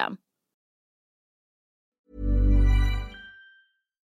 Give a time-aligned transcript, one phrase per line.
[0.00, 0.18] system.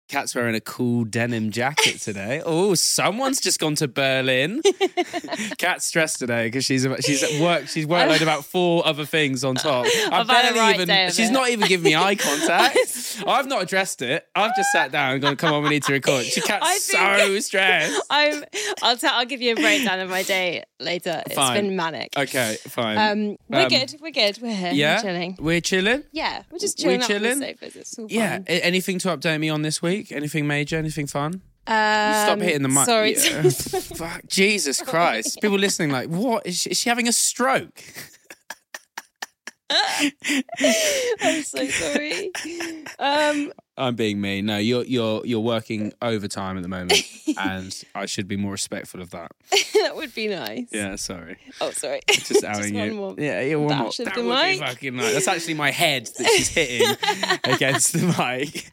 [0.07, 2.41] Kat's wearing a cool denim jacket today.
[2.47, 4.61] Oh, someone's just gone to Berlin.
[5.57, 7.67] Kat's stressed today because she's she's at work.
[7.67, 9.85] She's workload about four other things on top.
[9.85, 11.09] I I've barely right even.
[11.11, 11.33] She's it.
[11.33, 13.21] not even giving me eye contact.
[13.27, 14.25] I've not addressed it.
[14.35, 16.77] I've just sat down and gone, "Come on, we need to record." She Kat's I
[16.77, 18.01] so stressed.
[18.09, 18.43] I'm.
[18.81, 19.13] I'll tell.
[19.13, 21.21] I'll give you a breakdown of my day later.
[21.25, 21.63] It's Fine.
[21.65, 22.13] been manic.
[22.17, 22.97] Okay, fine.
[22.97, 23.95] Um, we're Um, good.
[24.01, 24.39] We're good.
[24.41, 24.71] We're here.
[24.73, 25.37] Yeah, We're chilling.
[25.39, 26.03] We're chilling.
[26.11, 27.39] Yeah, we're just We're chilling.
[27.39, 27.95] the sofas.
[28.09, 28.37] Yeah.
[28.37, 28.45] fine.
[28.47, 29.96] Anything to update me on this week?
[30.11, 30.77] Anything major?
[30.77, 31.41] Anything fun?
[31.67, 31.73] Um,
[32.13, 32.85] Stop hitting the mic.
[32.85, 33.15] Sorry.
[33.17, 33.41] Yeah.
[33.49, 35.39] Fuck, Jesus Christ.
[35.41, 36.45] People listening, like, what?
[36.47, 37.81] Is she, is she having a stroke?
[39.69, 42.31] I'm so sorry.
[42.99, 44.45] Um, I'm being mean.
[44.45, 46.93] No, you're you're you're working overtime at the moment,
[47.37, 49.31] and I should be more respectful of that.
[49.73, 50.67] that would be nice.
[50.71, 51.37] Yeah, sorry.
[51.59, 51.99] Oh, sorry.
[52.09, 52.93] Just outing one you.
[52.93, 53.85] more yeah, yeah, one more.
[53.87, 54.59] bash That the would mic.
[54.61, 55.13] be fucking nice.
[55.13, 56.87] That's actually my head that she's hitting
[57.43, 58.71] against the mic.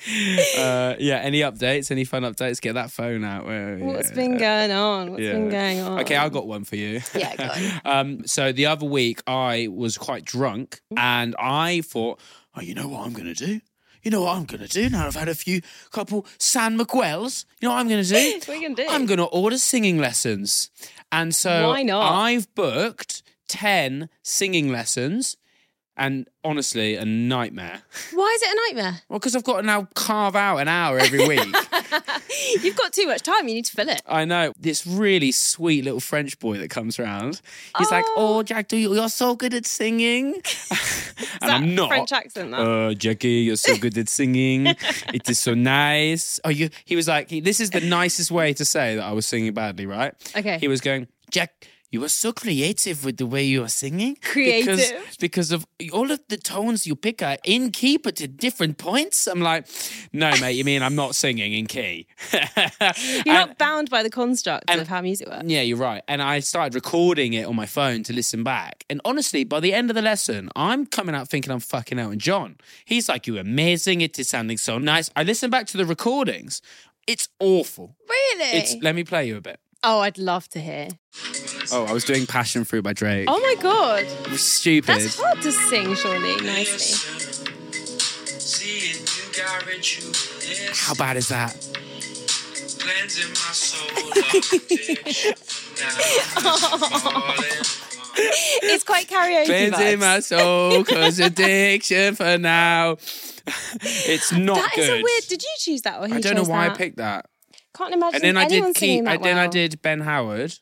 [0.58, 1.18] uh, yeah.
[1.22, 1.90] Any updates?
[1.90, 2.60] Any fun updates?
[2.60, 3.46] Get that phone out.
[3.46, 4.14] Where, What's yeah.
[4.14, 5.10] been going on?
[5.12, 6.00] What's been going on?
[6.00, 7.00] Okay, I got one for you.
[7.14, 7.80] Yeah, go on.
[7.84, 12.20] um, so the other week I was quite drunk and I thought,
[12.54, 13.60] oh, you know what I'm going to do?
[14.02, 17.44] You know what I'm going to do now I've had a few couple San Miguel's?
[17.60, 18.32] You know what I'm going to do?
[18.46, 18.86] What are you gonna do?
[18.88, 20.70] I'm going to order singing lessons.
[21.10, 22.12] And so Why not?
[22.12, 25.36] I've booked 10 singing lessons
[25.96, 27.82] and honestly, a nightmare.
[28.12, 29.00] Why is it a nightmare?
[29.08, 31.40] Well, because I've got to now carve out an hour every week.
[32.62, 33.48] You've got too much time.
[33.48, 34.02] You need to fill it.
[34.06, 37.40] I know this really sweet little French boy that comes around.
[37.78, 40.42] He's like, "Oh, Jack, do you, you're so good at singing," and
[41.40, 41.88] that I'm not.
[41.88, 42.60] French accent, that?
[42.60, 44.66] Uh, Jackie, you're so good at singing.
[45.14, 46.38] it is so nice.
[46.44, 46.68] Oh, you.
[46.84, 49.54] He was like, he, "This is the nicest way to say that I was singing
[49.54, 50.14] badly." Right?
[50.36, 50.58] Okay.
[50.58, 51.68] He was going, Jack.
[51.90, 54.16] You are so creative with the way you are singing.
[54.20, 54.76] Creative?
[54.76, 58.76] Because, because of all of the tones you pick are in key, but at different
[58.76, 59.26] points.
[59.28, 59.66] I'm like,
[60.12, 62.08] no, mate, you mean I'm not singing in key.
[63.24, 65.44] You're not bound by the construct of how music works.
[65.46, 66.02] Yeah, you're right.
[66.08, 68.84] And I started recording it on my phone to listen back.
[68.90, 72.18] And honestly, by the end of the lesson, I'm coming out thinking I'm fucking Elton
[72.18, 72.56] John.
[72.84, 74.00] He's like, You're amazing.
[74.00, 75.08] It is sounding so nice.
[75.14, 76.60] I listen back to the recordings.
[77.06, 77.94] It's awful.
[78.08, 78.58] Really?
[78.58, 79.60] It's let me play you a bit.
[79.84, 80.88] oh, I'd love to hear.
[81.72, 83.28] Oh, I was doing Passion Fruit by Drake.
[83.30, 84.06] Oh my god,
[84.38, 85.00] stupid.
[85.00, 87.12] that's hard to sing, surely, nicely.
[90.74, 91.56] How bad is that?
[98.18, 100.00] It's quite karaoke Cleansing vibes.
[100.00, 102.92] my soul, cause addiction for now.
[103.82, 105.00] it's not That is good.
[105.00, 105.22] a weird.
[105.28, 106.74] Did you choose that or he I don't know chose why that?
[106.74, 107.26] I picked that.
[107.76, 109.50] Can't imagine And then I anyone did singing that I, then I well.
[109.50, 110.54] did Ben Howard.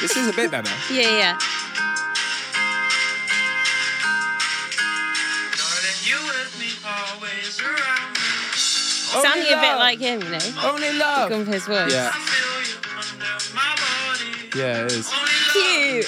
[0.00, 0.70] This is a bit better.
[0.92, 1.38] Yeah, yeah.
[9.22, 10.38] Sounding a bit like him, you know.
[10.64, 11.30] Only love.
[11.30, 11.92] Come for his voice.
[11.92, 12.12] Yeah.
[14.54, 15.10] Yeah, it is.
[15.52, 16.06] Cute.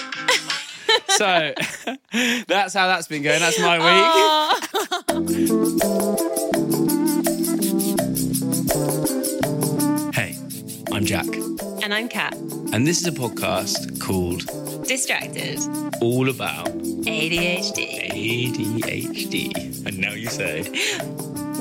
[1.08, 1.54] So
[2.48, 3.40] that's how that's been going.
[3.40, 3.78] That's my
[4.58, 4.63] week.
[11.94, 12.34] And I'm Kat.
[12.72, 14.44] and this is a podcast called
[14.84, 15.60] Distracted.
[16.02, 18.10] All About ADHD.
[18.10, 19.86] ADHD.
[19.86, 20.64] And now you say,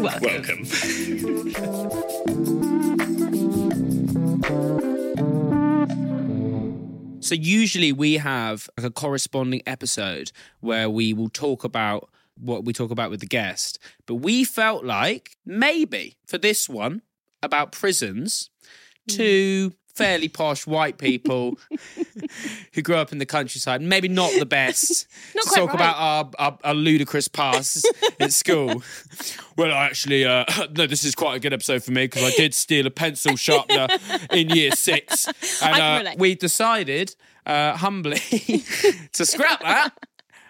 [0.01, 0.23] Welcome.
[0.23, 0.65] welcome.
[7.21, 10.31] So usually we have like a corresponding episode
[10.61, 12.09] where we will talk about
[12.39, 13.77] what we talk about with the guest.
[14.07, 17.03] But we felt like maybe for this one
[17.41, 18.49] about prisons,
[19.07, 19.75] two mm.
[19.95, 21.57] Fairly posh white people
[22.73, 25.75] who grew up in the countryside, maybe not the best Not to talk right.
[25.75, 27.87] about our, our, our ludicrous past
[28.19, 28.83] at school.
[29.55, 30.45] Well, I actually, uh,
[30.75, 33.35] no, this is quite a good episode for me because I did steal a pencil
[33.35, 33.87] sharpener
[34.31, 35.27] in year six.
[35.61, 38.17] And uh, we decided uh, humbly
[39.13, 39.91] to scrap that.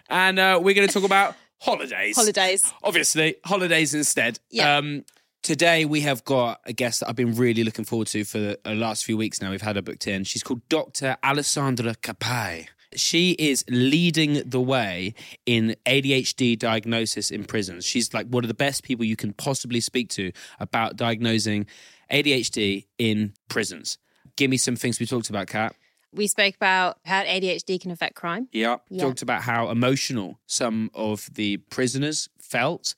[0.09, 2.15] And uh, we're going to talk about holidays.
[2.15, 2.71] Holidays.
[2.81, 4.39] Obviously, holidays instead.
[4.49, 4.77] Yeah.
[4.77, 5.03] Um,
[5.43, 8.59] today we have got a guest that I've been really looking forward to for the
[8.65, 9.51] uh, last few weeks now.
[9.51, 10.23] We've had her booked in.
[10.23, 11.17] She's called Dr.
[11.21, 12.67] Alessandra Cappai.
[12.95, 17.85] She is leading the way in ADHD diagnosis in prisons.
[17.85, 21.65] She's like one of the best people you can possibly speak to about diagnosing
[22.11, 23.97] ADHD in prisons.
[24.35, 25.75] Give me some things we talked about, Kat.
[26.13, 28.47] We spoke about how ADHD can affect crime.
[28.51, 28.77] Yeah.
[28.89, 29.03] Yeah.
[29.03, 32.93] Talked about how emotional some of the prisoners felt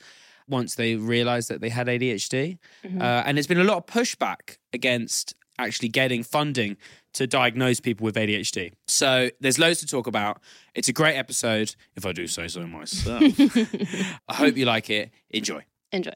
[0.47, 2.57] once they realized that they had ADHD.
[2.83, 3.01] Mm-hmm.
[3.01, 6.77] Uh, and there's been a lot of pushback against actually getting funding
[7.13, 8.73] to diagnose people with ADHD.
[8.87, 10.41] So there's loads to talk about.
[10.73, 13.21] It's a great episode, if I do say so myself.
[14.27, 15.11] I hope you like it.
[15.29, 15.63] Enjoy.
[15.91, 16.13] Enjoy.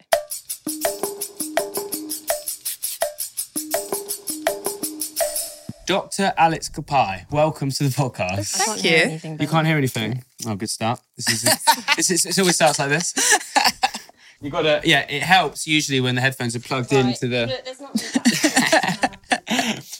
[5.89, 6.33] Dr.
[6.37, 8.51] Alex Cappai, welcome to the podcast.
[8.51, 9.39] Thank can't hear anything.
[9.39, 10.23] You can't hear anything.
[10.45, 10.99] Oh, good start.
[11.15, 11.65] This is
[11.95, 13.11] this is it always starts like this.
[14.41, 15.05] You got to yeah.
[15.09, 17.47] It helps usually when the headphones are plugged into the.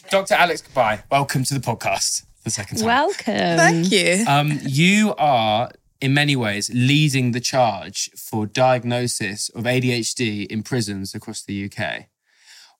[0.10, 0.34] Dr.
[0.34, 1.02] Alex goodbye.
[1.10, 2.22] welcome to the podcast.
[2.22, 2.86] for The second time.
[2.86, 3.58] Welcome.
[3.58, 4.24] Thank you.
[4.26, 5.70] Um, you are
[6.00, 12.06] in many ways leading the charge for diagnosis of ADHD in prisons across the UK.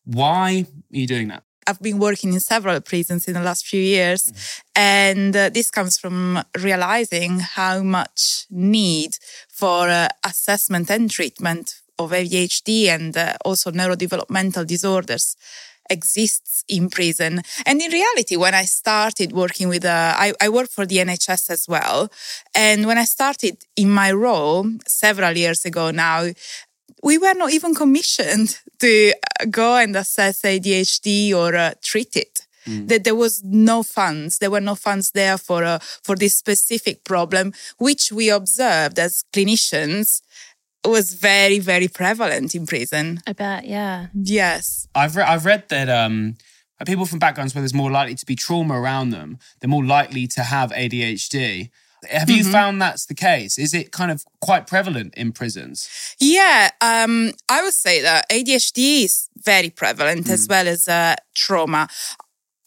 [0.05, 1.43] Why are you doing that?
[1.67, 4.33] I've been working in several prisons in the last few years,
[4.75, 9.19] and uh, this comes from realizing how much need
[9.61, 11.67] for uh, assessment and treatment
[11.99, 15.37] of ADHD and uh, also neurodevelopmental disorders
[15.91, 17.43] exists in prison.
[17.67, 21.51] And in reality, when I started working with, uh, I, I work for the NHS
[21.51, 22.09] as well.
[22.55, 26.29] And when I started in my role several years ago now,
[27.03, 32.40] we were not even commissioned to uh, go and assess ADHD or uh, treat it.
[32.67, 34.39] That there was no funds.
[34.39, 39.25] There were no funds there for uh, for this specific problem, which we observed as
[39.33, 40.21] clinicians
[40.85, 43.21] was very very prevalent in prison.
[43.27, 44.07] I bet, yeah.
[44.15, 44.89] Yes.
[44.95, 46.37] I've re- I've read that um,
[46.87, 50.27] people from backgrounds where there's more likely to be trauma around them, they're more likely
[50.29, 51.71] to have ADHD.
[52.09, 53.59] Have you found that's the case?
[53.59, 56.17] Is it kind of quite prevalent in prisons?
[56.19, 61.89] Yeah, um, I would say that ADHD is very prevalent as well as uh, trauma.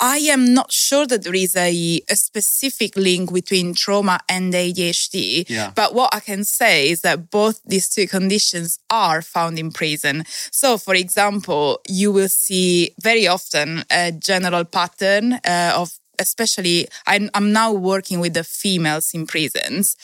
[0.03, 5.49] I am not sure that there is a, a specific link between trauma and ADHD.
[5.49, 5.71] Yeah.
[5.73, 10.25] But what I can say is that both these two conditions are found in prison.
[10.51, 17.29] So, for example, you will see very often a general pattern uh, of especially I'm,
[17.33, 19.95] I'm now working with the females in prisons.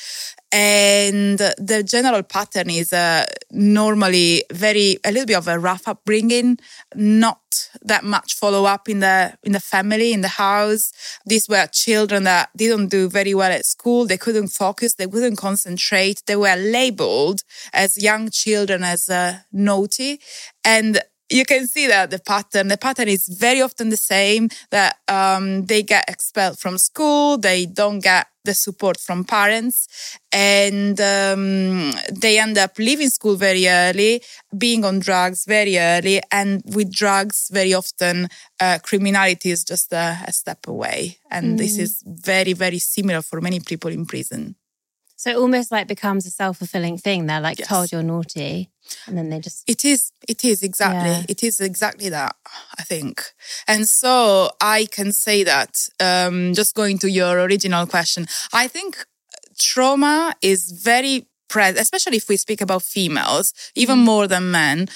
[0.51, 6.57] And the general pattern is uh, normally very a little bit of a rough upbringing
[6.95, 10.91] not that much follow up in the in the family in the house.
[11.25, 14.05] These were children that didn't do very well at school.
[14.05, 14.95] They couldn't focus.
[14.95, 16.23] They couldn't concentrate.
[16.25, 20.19] They were labeled as young children as uh, naughty.
[20.63, 24.97] And you can see that the pattern the pattern is very often the same that
[25.07, 31.91] um, they get expelled from school they don't get the support from parents and um,
[32.11, 34.21] they end up leaving school very early
[34.57, 38.27] being on drugs very early and with drugs very often
[38.59, 41.17] uh, criminality is just a, a step away.
[41.29, 44.55] And this is very very similar for many people in prison
[45.19, 47.19] So it almost like becomes a self fulfilling thing.
[47.25, 47.67] They're like Yes.
[47.67, 48.69] told you're naughty,
[49.05, 50.01] and then they just It is.
[50.29, 51.09] It is exactly.
[51.09, 51.23] Yeah.
[51.33, 52.35] It is exactly that.
[52.81, 53.15] I think,
[53.67, 55.71] and so I can say that.
[55.99, 58.91] Um, just going to your original question, I think
[59.59, 64.87] trauma is very present, especially if we speak about females, even more than men.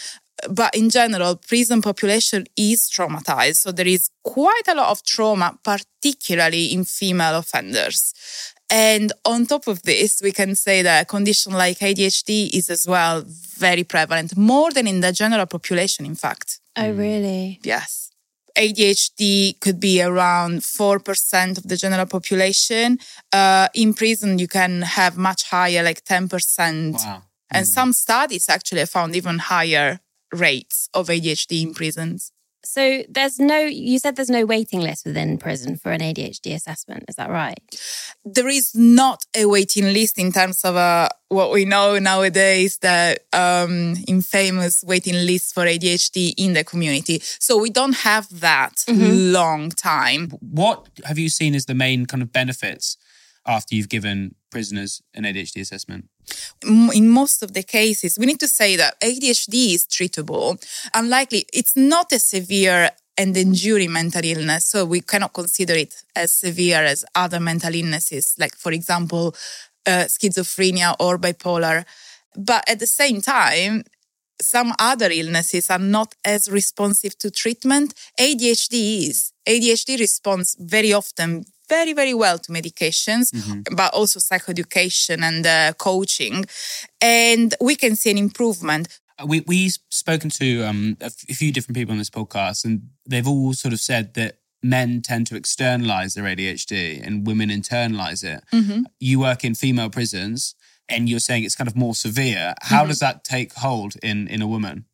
[0.49, 3.57] but in general, prison population is traumatized.
[3.63, 8.13] So there is quite a lot of trauma, particularly in female offenders.
[8.69, 12.87] And on top of this, we can say that a condition like ADHD is as
[12.87, 16.59] well very prevalent, more than in the general population, in fact.
[16.75, 17.59] Oh, really?
[17.63, 18.11] Yes.
[18.57, 22.99] ADHD could be around 4% of the general population.
[23.31, 26.93] Uh, in prison, you can have much higher, like 10%.
[26.93, 27.23] Wow.
[27.51, 29.99] And some studies actually found even higher
[30.31, 32.31] rates of ADHD in prisons.
[32.63, 37.05] So there's no, you said there's no waiting list within prison for an ADHD assessment.
[37.07, 37.59] Is that right?
[38.23, 43.25] There is not a waiting list in terms of uh, what we know nowadays, that
[43.33, 47.19] um, infamous waiting list for ADHD in the community.
[47.21, 50.29] So we don't have that long time.
[50.39, 52.97] What have you seen as the main kind of benefits
[53.45, 56.09] after you've given prisoners an ADHD assessment?
[56.63, 60.63] In most of the cases, we need to say that ADHD is treatable.
[60.93, 66.31] Unlikely, it's not a severe and enduring mental illness, so we cannot consider it as
[66.31, 69.35] severe as other mental illnesses, like, for example,
[69.85, 71.85] uh, schizophrenia or bipolar.
[72.35, 73.83] But at the same time,
[74.41, 77.93] some other illnesses are not as responsive to treatment.
[78.19, 79.31] ADHD is.
[79.47, 83.31] ADHD responds very often very, very well to medications,
[83.75, 86.45] but also psychoeducation and uh, coaching.
[87.01, 88.99] And we can see an improvement.
[89.25, 93.53] We we've spoken to um, a few different people on this podcast, and they've all
[93.53, 98.43] sort of said that men tend to externalize their ADHD and women internalize it.
[98.99, 100.55] You work in female prisons,
[100.89, 102.55] and you're saying it's kind of more severe.
[102.61, 104.85] How does that take hold in in a woman?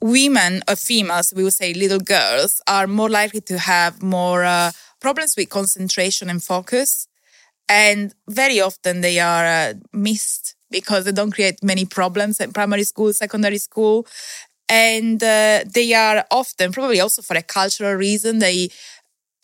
[0.00, 4.70] women or females, we would say little girls, are more likely to have more uh,
[5.00, 7.08] problems with concentration and focus.
[7.68, 12.84] And very often they are uh, missed because they don't create many problems in primary
[12.84, 14.06] school, secondary school.
[14.68, 18.70] And uh, they are often, probably also for a cultural reason, they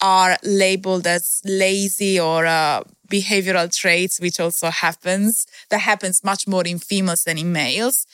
[0.00, 5.46] are labeled as lazy or uh, behavioral traits, which also happens.
[5.70, 8.06] That happens much more in females than in males.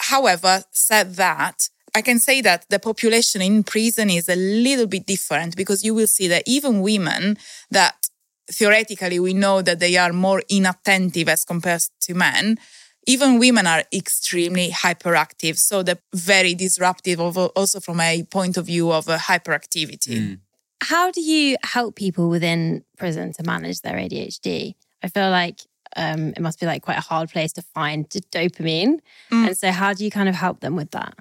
[0.00, 5.06] However, said that, I can say that the population in prison is a little bit
[5.06, 7.36] different because you will see that even women
[7.70, 8.08] that
[8.50, 12.58] theoretically we know that they are more inattentive as compared to men,
[13.06, 15.58] even women are extremely hyperactive.
[15.58, 20.38] So they're very disruptive also from a point of view of uh, hyperactivity.
[20.82, 24.74] How do you help people within prison to manage their ADHD?
[25.02, 25.60] I feel like
[25.96, 29.00] um, it must be like quite a hard place to find dopamine.
[29.30, 31.14] And so, how do you kind of help them with that?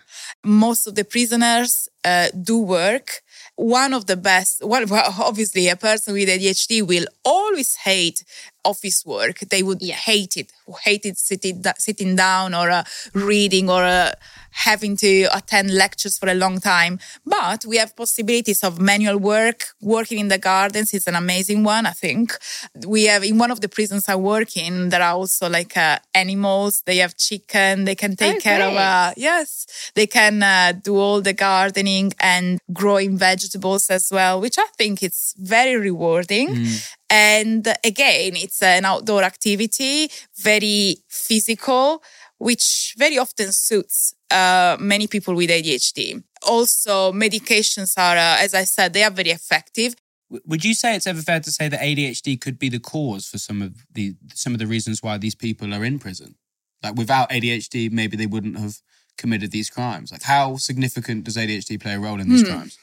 [0.44, 3.22] most of the prisoners uh, do work.
[3.56, 8.24] One of the best, well, well, obviously, a person with ADHD will always hate
[8.64, 9.40] office work.
[9.40, 10.52] They would hate it,
[10.84, 12.84] hate it sitting sitting down or uh,
[13.14, 14.12] reading or uh,
[14.52, 17.00] having to attend lectures for a long time.
[17.26, 19.68] But we have possibilities of manual work.
[19.82, 21.86] Working in the gardens is an amazing one.
[21.86, 22.38] I think
[22.86, 24.90] we have in one of the prisons I work in.
[24.90, 26.84] There are also like uh, animals.
[26.86, 27.86] They have chicken.
[27.86, 28.76] They can take Oh, care of.
[28.76, 34.58] Uh, yes, they can uh, do all the gardening and growing vegetables as well, which
[34.58, 36.50] I think it's very rewarding.
[37.10, 42.04] And again, it's an outdoor activity, very physical,
[42.40, 46.24] which very often suits uh, many people with ADHD.
[46.48, 49.96] Also, medications are, uh, as I said, they are very effective.
[50.46, 53.38] Would you say it's ever fair to say that ADHD could be the cause for
[53.38, 56.36] some of the some of the reasons why these people are in prison?
[56.84, 58.78] Like without ADHD, maybe they wouldn't have
[59.18, 60.12] committed these crimes.
[60.12, 62.78] Like how significant does ADHD play a role in these crimes?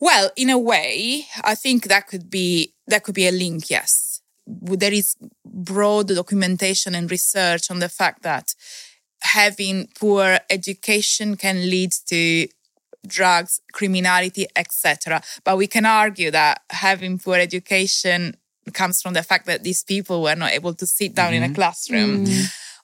[0.00, 3.70] Well, in a way, I think that could be that could be a link.
[3.70, 8.54] Yes, there is broad documentation and research on the fact that
[9.22, 12.48] having poor education can lead to
[13.06, 15.22] drugs, criminality, etc.
[15.44, 18.36] But we can argue that having poor education
[18.72, 21.52] comes from the fact that these people were not able to sit down in a
[21.52, 22.26] classroom.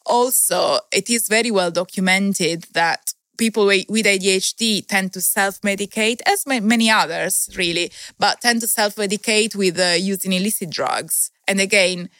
[0.06, 6.90] Also, it is very well documented that people with ADHD tend to self-medicate, as many
[6.90, 11.30] others really, but tend to self-medicate with uh, using illicit drugs.
[11.46, 12.10] And again,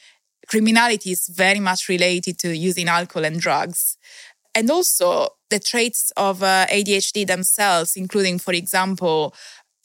[0.46, 3.97] criminality is very much related to using alcohol and drugs.
[4.58, 9.34] And also the traits of uh, ADHD themselves, including, for example,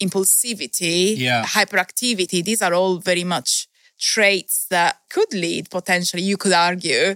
[0.01, 1.43] impulsivity, Yeah.
[1.45, 3.67] hyperactivity, these are all very much
[3.99, 7.15] traits that could lead potentially, you could argue,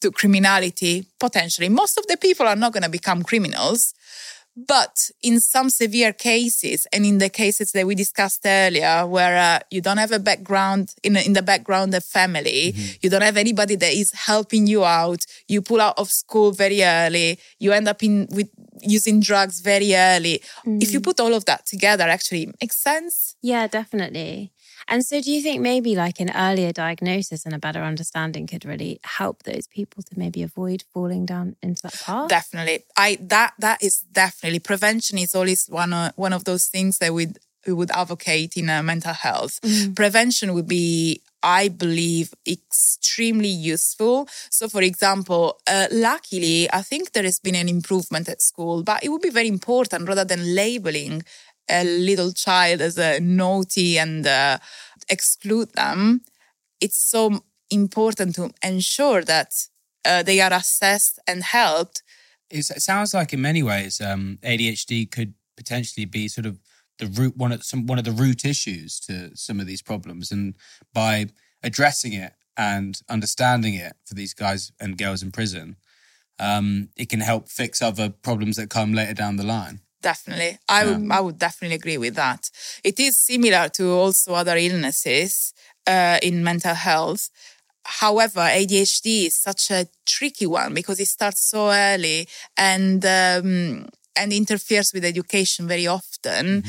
[0.00, 1.68] to criminality potentially.
[1.68, 3.94] Most of the people are not going to become criminals,
[4.56, 9.58] But in some severe cases, and in the cases that we discussed earlier, where uh,
[9.70, 13.76] you don't have a background in, in the background of family, you don't have anybody
[13.76, 18.02] that is helping you out, you pull out of school very early, you end up
[18.02, 18.48] in with
[18.80, 20.42] using drugs very early.
[20.64, 23.36] If you put all of that together, actually it makes sense.
[23.42, 24.52] Yeah, definitely.
[24.88, 28.64] And so, do you think maybe like an earlier diagnosis and a better understanding could
[28.64, 32.28] really help those people to maybe avoid falling down into that path?
[32.28, 36.98] Definitely, I that that is definitely prevention is always one of one of those things
[36.98, 37.28] that we
[37.66, 39.58] we would advocate in uh, mental health.
[39.94, 41.20] Prevention would be.
[41.42, 44.26] I believe extremely useful.
[44.50, 49.04] So, for example, uh, luckily, I think there has been an improvement at school, but
[49.04, 51.22] it would be very important rather than labeling
[51.68, 54.58] a little child as a naughty and uh,
[55.08, 56.22] exclude them.
[56.80, 59.52] It's so important to ensure that
[60.04, 62.02] uh, they are assessed and helped
[62.50, 66.58] It's, it sounds like in many ways um, ADHD could potentially be sort of
[66.98, 70.30] the root one of some one of the root issues to some of these problems,
[70.30, 70.54] and
[70.94, 71.26] by
[71.62, 75.76] addressing it and understanding it for these guys and girls in prison,
[76.38, 79.80] um, it can help fix other problems that come later down the line.
[80.02, 80.58] Definitely.
[80.68, 82.50] I would I would definitely agree with that.
[82.84, 85.52] It is similar to also other illnesses
[85.86, 87.28] uh, in mental health.
[87.84, 94.32] However, ADHD is such a tricky one because it starts so early and um, and
[94.32, 96.64] interferes with education very often.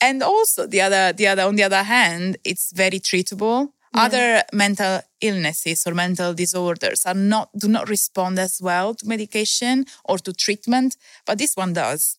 [0.00, 3.70] And also the other the other on the other hand, it's very treatable.
[3.96, 4.04] Mm.
[4.04, 9.86] Other mental illnesses or mental disorders are not do not respond as well to medication
[10.04, 12.16] or to treatment, but this one does.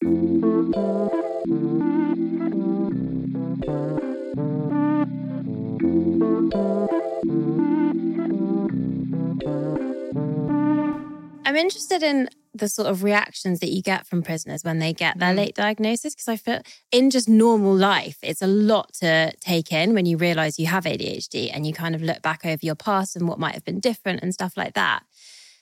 [11.45, 12.29] I'm interested in
[12.59, 15.37] the sort of reactions that you get from prisoners when they get their mm.
[15.37, 16.61] late diagnosis because I feel
[16.91, 20.85] in just normal life it's a lot to take in when you realize you have
[20.85, 23.79] ADHD and you kind of look back over your past and what might have been
[23.79, 25.03] different and stuff like that.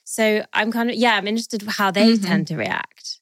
[0.04, 2.24] So I'm kind of yeah, I'm interested how they mm-hmm.
[2.24, 3.18] tend to react.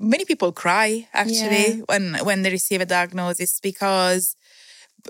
[0.00, 1.82] many people cry actually Yeah.
[1.86, 4.36] when when they receive a diagnosis because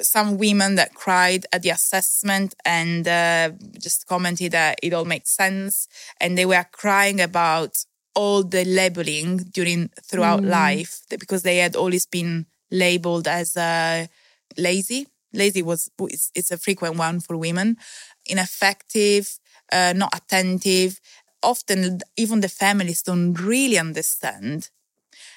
[0.02, 5.30] some women that cried at the assessment and uh, just commented that it all makes
[5.30, 5.88] sense.
[6.20, 7.84] And they were crying about
[8.14, 14.06] all the labeling during throughout life because they had always been labeled as uh,
[14.56, 15.06] lazy.
[15.32, 17.76] Lazy was it's, it's a frequent one for women.
[18.26, 19.38] Ineffective
[19.72, 21.00] uh, not attentive.
[21.42, 24.70] Often even the families don't really understand.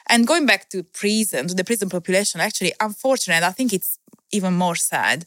[0.07, 3.97] And going back to prison, to the prison population, actually, unfortunate, I think it's
[4.31, 5.25] even more sad.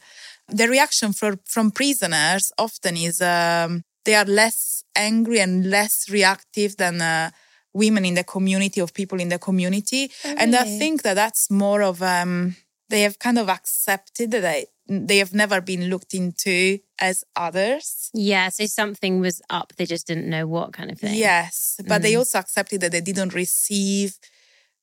[0.49, 6.77] The reaction for, from prisoners often is um, they are less angry and less reactive
[6.77, 7.31] than uh,
[7.73, 10.11] women in the community of people in the community.
[10.25, 12.57] And I think that that's more of, um,
[12.89, 18.11] they have kind of accepted that they, they have never been looked into as others.
[18.13, 21.15] Yeah, so something was up, they just didn't know what kind of thing.
[21.15, 24.19] Yes, but they also accepted that they didn't receive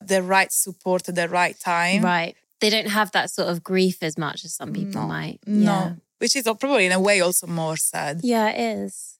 [0.02, 2.04] the right support at the right time.
[2.04, 2.36] Right.
[2.62, 5.39] They don't have that sort of grief as much as some people might.
[5.45, 5.93] No, Yeah.
[6.19, 8.21] which is probably in a way also more sad.
[8.24, 9.17] Yeah, it is.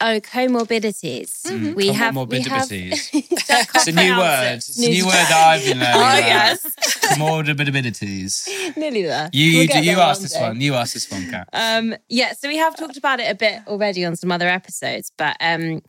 [0.00, 1.42] Oh, comorbidities.
[1.46, 1.74] Mm-hmm.
[1.74, 3.10] We have we have Comorbidities.
[3.76, 4.52] It's a new word.
[4.52, 4.56] it.
[4.56, 5.94] It's a new word that I've been learning.
[5.96, 6.18] Oh, about.
[6.18, 6.66] yes.
[7.48, 8.76] Comorbidities.
[8.76, 9.30] Nearly there.
[9.32, 10.40] You We'll you, do, you asked this day.
[10.42, 10.60] one.
[10.60, 11.48] You asked this one, Kat.
[11.52, 15.12] Um, yeah, so we have talked about it a bit already on some other episodes,
[15.16, 15.80] but um,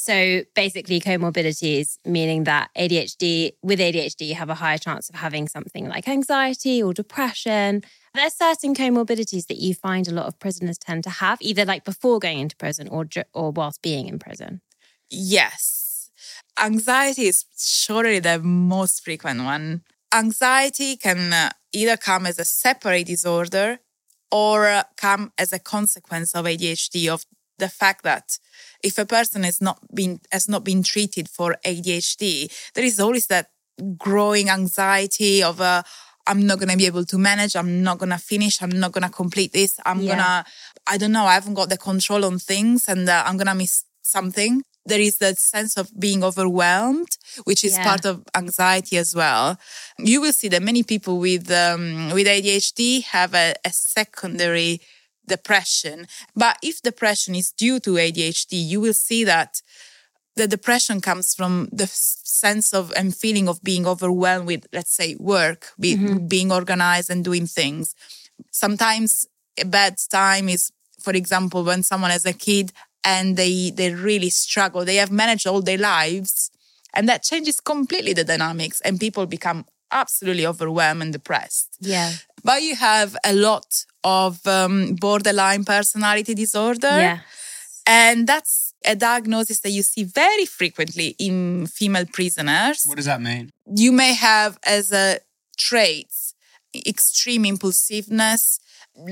[0.00, 5.46] so basically, comorbidities meaning that ADHD with ADHD you have a higher chance of having
[5.46, 7.82] something like anxiety or depression.
[8.14, 11.66] There are certain comorbidities that you find a lot of prisoners tend to have, either
[11.66, 14.62] like before going into prison or or whilst being in prison.
[15.10, 16.10] Yes.
[16.58, 19.82] Anxiety is surely the most frequent one.
[20.14, 23.80] Anxiety can uh, either come as a separate disorder
[24.32, 27.26] or uh, come as a consequence of ADHD of
[27.58, 28.38] the fact that
[28.82, 33.26] if a person has not been has not been treated for ADHD, there is always
[33.26, 33.50] that
[33.98, 35.82] growing anxiety of uh,
[36.26, 39.52] I'm not gonna be able to manage, I'm not gonna finish, I'm not gonna complete
[39.52, 40.16] this, I'm Yeah.
[40.16, 40.44] gonna
[40.86, 43.84] I don't know, I haven't got the control on things and uh, I'm gonna miss
[44.02, 44.62] something.
[44.86, 47.84] There is that sense of being overwhelmed, which is Yeah.
[47.84, 49.58] part of anxiety as well.
[49.98, 54.80] You will see that many people with um, with ADHD have a, a secondary
[55.36, 56.06] depression.
[56.34, 59.62] But if depression is due to ADHD, you will see that
[60.36, 61.88] the depression comes from the
[62.42, 66.26] sense of and feeling of being overwhelmed with, let's say, work, be, mm-hmm.
[66.34, 67.94] being organized and doing things.
[68.50, 69.26] Sometimes
[69.58, 70.72] a bad time is,
[71.04, 74.84] for example, when someone has a kid and they they really struggle.
[74.84, 76.50] They have managed all their lives
[76.94, 81.76] And that changes completely the dynamics, and people become absolutely overwhelmed and depressed.
[81.80, 82.12] Yeah.
[82.42, 86.88] But you have a lot of um, borderline personality disorder.
[86.88, 87.18] Yeah.
[87.86, 92.84] And that's a diagnosis that you see very frequently in female prisoners.
[92.86, 93.50] What does that mean?
[93.66, 95.18] You may have as a
[95.56, 96.34] traits
[96.74, 98.60] extreme impulsiveness,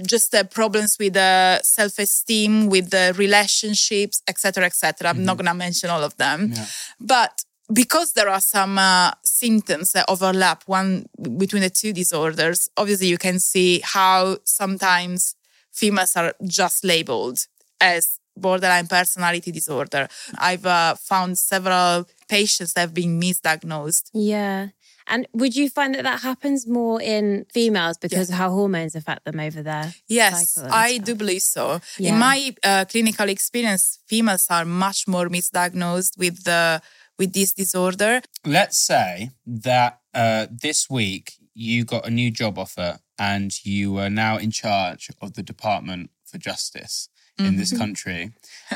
[0.07, 5.09] just uh, problems with uh, self-esteem, with the relationships, etc., etc.
[5.09, 6.53] I'm not going to mention all of them,
[7.01, 13.09] but because there are some uh, symptoms that overlap one between the two disorders, obviously
[13.09, 15.35] you can see how sometimes
[15.73, 17.39] females are just labeled
[17.81, 20.09] as borderline personality disorder.
[20.39, 24.11] I've uh, found several patients that have been misdiagnosed.
[24.15, 24.69] Yeah.
[25.09, 29.25] And would you find that that happens more in females because of how hormones affect
[29.25, 29.95] them over there?
[30.07, 31.07] Yes, I stuff?
[31.07, 31.81] do believe so.
[31.99, 32.13] Yeah.
[32.13, 36.83] In my uh, clinical experience, females are much more misdiagnosed with the
[37.19, 38.23] with this disorder.
[38.45, 44.11] Let's say that uh, this week you got a new job offer and you are
[44.11, 48.33] now in charge of the Department for Justice in this country,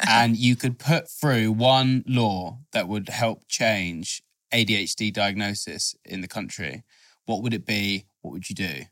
[0.09, 6.28] and you could put through one law that would help change ADHD diagnosis in the
[6.28, 6.85] country.
[7.26, 8.05] What would it be?
[8.20, 8.85] What would you do?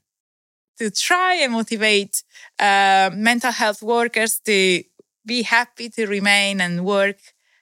[0.80, 2.22] to try and motivate
[2.58, 4.82] uh, mental health workers to
[5.26, 7.18] be happy to remain and work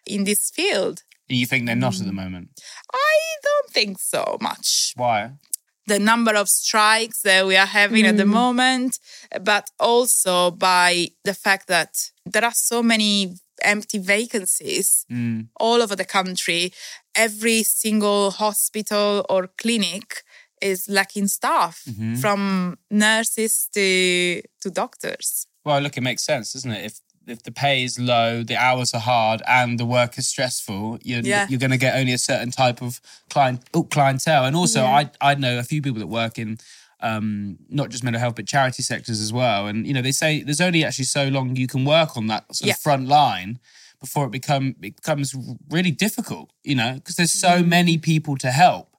[0.07, 1.03] in this field.
[1.29, 2.25] You think they're not at the mm.
[2.25, 2.49] moment?
[2.93, 4.93] I don't think so much.
[4.97, 5.33] Why?
[5.87, 8.29] The number of strikes that we are having at the mm.
[8.43, 8.99] moment,
[9.43, 11.95] but also by the fact that
[12.27, 15.49] there are so many empty vacancies mm.
[15.59, 16.73] all over the country.
[17.15, 20.23] Every single hospital or clinic
[20.61, 22.17] is lacking staff mm-hmm.
[22.17, 25.47] from nurses to to doctors.
[25.65, 26.85] Well, look, it makes sense, doesn't it?
[26.87, 30.99] If if the pay is low, the hours are hard, and the work is stressful,
[31.03, 31.47] you're Yeah.
[31.49, 34.45] you're going to get only a certain type of client oh, clientele.
[34.45, 36.59] And also, I I know a few people that work in
[37.01, 39.67] um, not just mental health but charity sectors as well.
[39.69, 42.45] And you know, they say there's only actually so long you can work on that
[42.55, 42.75] sort Yeah.
[42.75, 43.61] of front line
[44.01, 45.35] before it become it becomes
[45.71, 46.51] really difficult.
[46.65, 47.69] You know, because there's so Mm.
[47.69, 48.97] many people to help,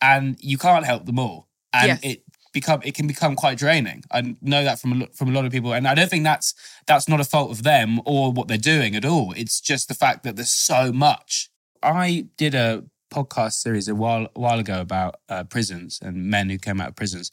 [0.00, 2.00] and you can't help them all, and Yes.
[2.02, 4.02] it become it can become quite draining.
[4.10, 6.54] I know that from a, from a lot of people, and I don't think that's
[6.86, 9.32] that's not a fault of them or what they're doing at all.
[9.36, 11.50] It's just the fact that there's so much.
[11.82, 16.50] I did a podcast series a while a while ago about uh, prisons and men
[16.50, 17.30] who came out of prisons,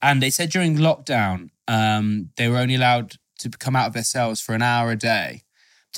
[0.00, 4.04] and they said during lockdown um, they were only allowed to come out of their
[4.04, 5.42] cells for an hour a day,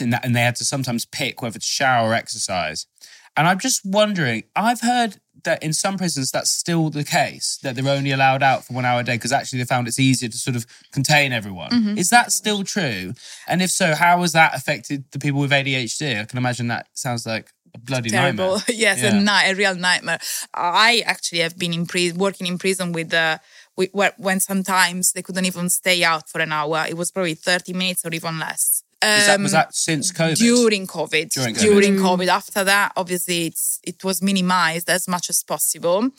[0.01, 2.87] and, and they had to sometimes pick whether to shower or exercise.
[3.37, 7.75] And I'm just wondering, I've heard that in some prisons that's still the case, that
[7.77, 10.29] they're only allowed out for one hour a day because actually they found it's easier
[10.29, 11.71] to sort of contain everyone.
[11.71, 11.99] Mm-hmm.
[11.99, 13.15] Is that still true?
[13.49, 16.21] And if so, how has that affected the people with ADHD?
[16.21, 18.57] I can imagine that sounds like a bloody terrible.
[18.57, 18.65] nightmare.
[18.77, 19.17] yes, Yeah.
[19.17, 20.19] a, ni- a real nightmare.
[20.55, 23.41] I actually have been in prison, working in prison with the.
[23.77, 26.85] with, where, when sometimes they couldn't even stay out for an hour.
[26.89, 28.83] It was probably 30 minutes or even less.
[29.03, 30.37] Is that, was Um, that since COVID?
[30.37, 31.29] during COVID.
[31.31, 31.61] During COVID.
[31.61, 32.29] During COVID.
[32.29, 36.11] After that, obviously, it's it was minimized as much as possible.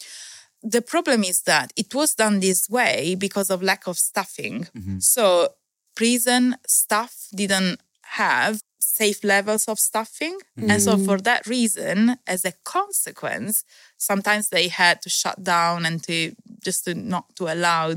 [0.61, 4.67] The problem is that it was done this way because of lack of staffing.
[4.77, 4.99] Mm-hmm.
[4.99, 5.49] So
[5.95, 10.37] prison staff didn't have safe levels of staffing.
[10.57, 13.63] And so for that reason, as a consequence,
[13.97, 17.95] sometimes they had to shut down and to just to not to allow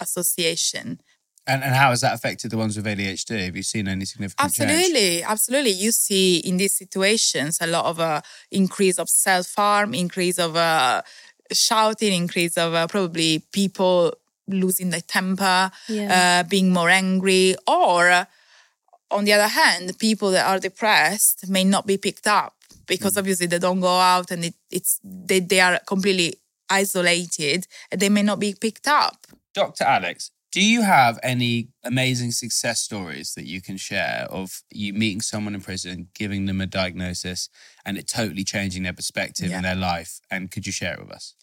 [0.00, 1.00] association.
[1.46, 3.46] And, and how has that affected the ones with ADHD?
[3.46, 4.70] Have you seen any significant change?
[4.70, 5.70] Absolutely, absolutely.
[5.72, 8.20] You see in these situations a lot of uh,
[8.52, 11.02] increase of self harm, increase of uh,
[11.52, 14.14] shouting, increase of uh, probably people
[14.46, 16.42] losing their temper, Yeah.
[16.44, 18.24] uh, being more angry, or uh,
[19.10, 22.54] on the other hand, people that are depressed may not be picked up
[22.86, 26.34] because obviously they don't go out and it, it's they, they are completely
[26.70, 29.26] isolated and they may not be picked up.
[29.54, 29.84] Dr.
[29.84, 35.20] Alex, do you have any amazing success stories that you can share of you meeting
[35.22, 37.48] someone in prison, giving them a diagnosis,
[37.84, 39.56] and it totally changing their perspective Yeah.
[39.58, 40.20] in their life?
[40.30, 41.34] And could you share it with us?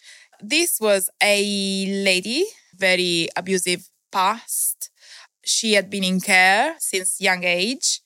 [0.41, 2.45] this was a lady,
[2.77, 4.89] very abusive past.
[5.43, 8.01] She had been in care since young age.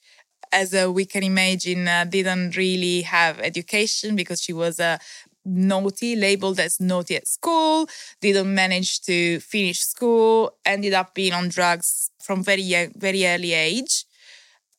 [0.51, 4.97] As uh, we can imagine, uh, didn't really have education because she was uh,
[5.45, 7.87] naughty, labeled as naughty at school,
[8.21, 13.53] didn't manage to finish school, ended up being on drugs from very young, very early
[13.53, 14.05] age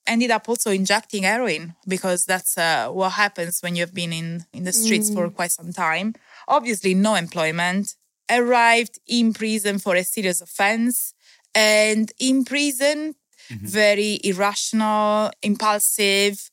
[0.07, 4.65] ended up also injecting heroin because that's uh, what happens when you've been in, in
[4.65, 6.15] the streets for quite some time.
[6.49, 7.95] Obviously, no employment.
[8.31, 11.15] Arrived in prison for a serious offense.
[11.55, 13.15] And in prison,
[13.51, 16.51] very irrational, impulsive.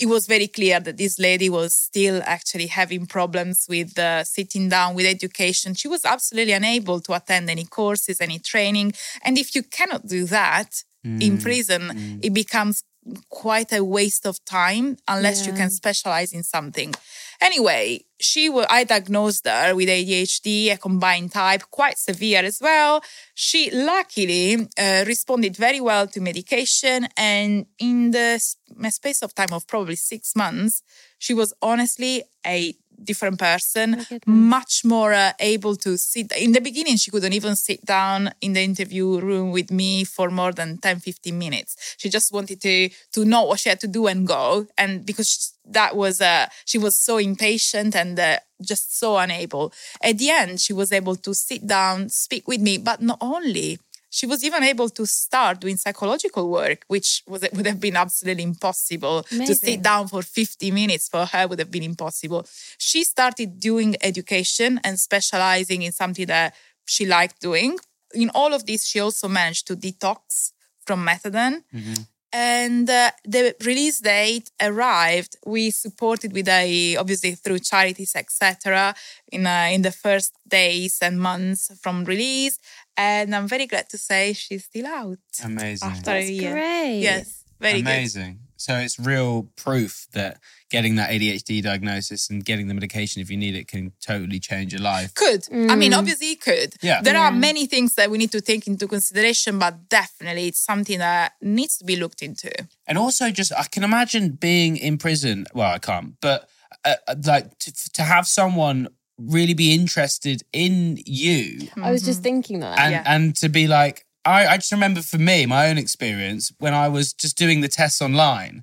[0.00, 4.68] It was very clear that this lady was still actually having problems with uh, sitting
[4.68, 5.74] down with education.
[5.74, 8.92] She was absolutely unable to attend any courses, any training.
[9.22, 10.82] And if you cannot do that
[11.20, 12.84] in prison, it becomes
[13.28, 16.94] quite a waste of time unless you can specialize in something.
[17.40, 23.02] Anyway, she wa I diagnosed her with ADHD, a combined type, quite severe as well.
[23.34, 28.56] She luckily uh, responded very well to medication, and in the s-
[28.90, 30.82] space of time of probably six months,
[31.18, 36.32] she was honestly a different person, much more uh, able to sit.
[36.36, 40.30] In the beginning, she couldn't even sit down in the interview room with me for
[40.30, 41.96] more than 10, 15 minutes.
[41.98, 44.66] She just wanted to to know what she had to do and go.
[44.78, 49.72] And because that was, uh, she was so impatient and uh, just so unable.
[50.02, 53.78] At the end, she was able to sit down, speak with me, but not only.
[54.14, 58.42] She was even able to start doing psychological work, which was would have been absolutely
[58.42, 62.46] impossible to sit down for 50 minutes for her would have been impossible.
[62.76, 67.78] She started doing education and specializing in something that she liked doing.
[68.12, 70.52] In all of this, she also managed to detox
[70.86, 71.62] from methadone.
[71.74, 72.02] Mm-hmm.
[72.32, 75.36] And uh, the release date arrived.
[75.44, 78.94] We supported with a obviously through charities, etc.
[79.30, 82.58] In uh, in the first days and months from release,
[82.96, 85.88] and I'm very glad to say she's still out Amazing.
[85.88, 86.52] after a year.
[86.52, 87.00] Great.
[87.00, 88.42] Yes, very good.
[88.68, 88.98] Amazing.
[88.98, 90.38] So it's real proof that
[90.70, 94.72] getting that ADHD diagnosis and getting the medication if you need it can totally change
[94.72, 95.14] your life.
[95.14, 95.46] Could.
[95.52, 96.74] I mean, obviously it could.
[96.80, 97.02] Yeah.
[97.02, 100.98] There are many things that we need to take into consideration, but definitely it's something
[100.98, 102.50] that needs to be looked into.
[102.86, 105.46] And also, just I can imagine being in prison.
[105.54, 106.48] Well, I can't, but
[106.84, 112.22] uh, uh, like to, to have someone really be interested in you I was just
[112.22, 112.78] thinking that.
[112.78, 113.02] and Yeah.
[113.06, 116.88] and to be like I, I just remember for me my own experience when I
[116.88, 118.62] was just doing the tests online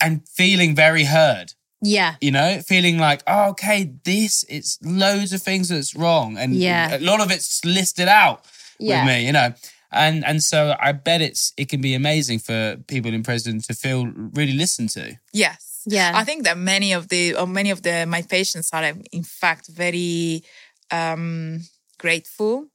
[0.00, 2.14] and feeling very heard yeah.
[2.20, 6.96] you know feeling like oh, okay this it's loads of things that's wrong and Yeah.
[6.96, 8.44] a lot of it's listed out
[8.78, 9.04] Yeah.
[9.04, 9.54] with me you know
[9.92, 13.74] and and so I bet it's it can be amazing for people in prison to
[13.74, 15.82] feel really listened to Yes.
[15.86, 16.12] Yeah.
[16.14, 19.68] I think that many of the or many of the my patients are in fact
[19.68, 20.42] very
[20.90, 21.60] um
[21.98, 22.66] grateful,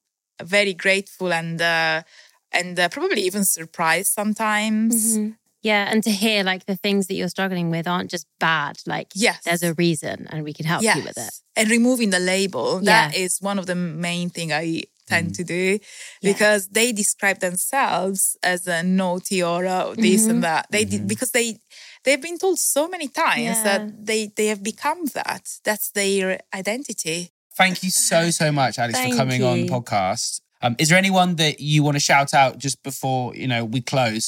[0.43, 2.03] very grateful and uh
[2.51, 5.17] and uh, probably even surprised sometimes.
[5.17, 5.29] Mm-hmm.
[5.63, 5.89] Yeah.
[5.89, 8.77] And to hear like the things that you're struggling with aren't just bad.
[8.85, 9.39] Like, Yes.
[9.45, 11.33] there's a reason and we can help you with it.
[11.55, 13.07] And removing the label, Yeah.
[13.07, 15.79] that is one of the main thing I tend to do
[16.21, 20.67] because they describe themselves as a naughty or uh, this and that.
[20.69, 21.57] They did because they
[22.03, 23.63] they've been told so many times Yeah.
[23.63, 25.43] that they they have become that.
[25.63, 27.31] That's their identity.
[27.57, 29.65] Thank you so so much Alex Thank for coming on you.
[29.65, 33.65] podcast um, is there anyone that you want to shout out just before you know
[33.65, 34.25] we close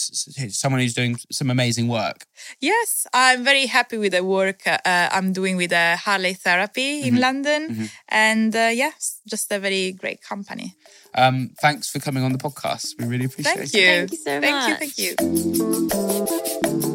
[0.50, 2.26] someone who's doing some amazing work
[2.60, 7.02] Yes, I'm very happy with the work uh, uh, I'm doing with uh, Harley Therapy
[7.08, 10.76] in London, and uh, yes, just a very great company.
[11.16, 14.08] um, thanks for coming on the podcast we really appreciate Thank it you.
[14.08, 15.16] Thank you so Thank you.
[15.16, 15.16] much.
[16.76, 16.95] Thank you.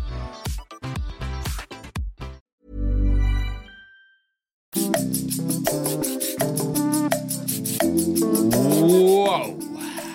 [9.31, 9.57] Whoa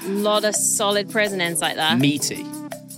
[0.09, 1.97] lot of solid prison insight there.
[1.97, 2.45] meaty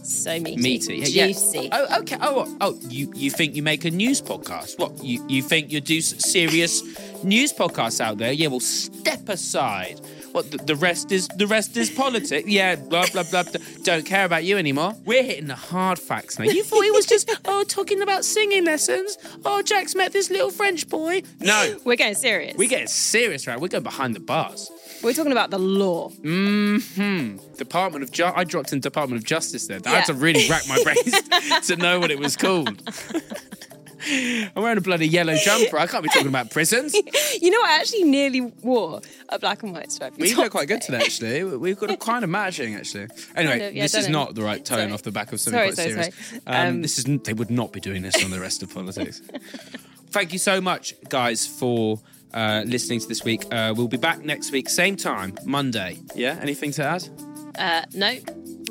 [0.02, 0.56] so meaty.
[0.60, 1.26] meaty Yeah.
[1.28, 1.68] Juicy.
[1.72, 5.24] oh okay oh, oh oh you you think you make a news podcast what you
[5.28, 6.82] you think you do serious
[7.22, 10.00] news podcasts out there yeah well step aside
[10.32, 12.48] What the, the rest is the rest is politics.
[12.48, 13.42] Yeah, blah blah blah.
[13.44, 13.60] blah.
[13.82, 14.94] Don't care about you anymore.
[15.04, 16.44] We're hitting the hard facts now.
[16.44, 19.16] You thought he was just oh talking about singing lessons.
[19.44, 21.22] Oh, Jack's met this little French boy.
[21.40, 22.56] No, We're getting serious.
[22.56, 23.60] we get serious, right?
[23.60, 24.70] We're going behind the bars.
[25.02, 26.08] We're talking about the law.
[26.10, 27.36] Hmm.
[27.56, 29.78] Department of Ju- I dropped in Department of Justice there.
[29.86, 32.82] I had to really rack my brains to know what it was called.
[34.56, 35.78] I'm wearing a bloody yellow jumper.
[35.78, 36.94] I can't be talking about prisons.
[37.40, 40.80] You know, I actually nearly wore a black and white striped We look quite good
[40.80, 41.44] today, actually.
[41.44, 43.06] We've got a kind of matching, actually.
[43.36, 44.24] Anyway, Kind of, yeah, this is know.
[44.24, 44.92] not the right tone Sorry.
[44.92, 46.28] off the back of something Sorry, quite sorry, serious.
[46.30, 46.40] sorry.
[46.46, 49.20] Um, Um, this is they would not be doing this on the rest of politics.
[50.10, 52.00] Thank you so much, guys, for
[52.34, 53.44] uh, listening to this week.
[53.52, 55.98] Uh, we'll be back next week, same time, Monday.
[56.14, 56.38] Yeah.
[56.40, 57.08] Anything to add?
[57.58, 58.16] Uh, no,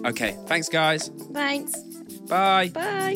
[0.05, 0.35] Okay.
[0.47, 1.09] Thanks, guys.
[1.33, 1.73] thanks.
[2.27, 2.69] Bye.
[2.69, 3.15] Bye.